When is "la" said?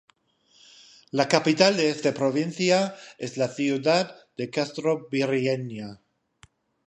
1.11-1.27, 3.37-3.47